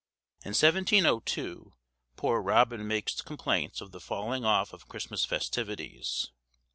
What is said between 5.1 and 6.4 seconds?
festivities.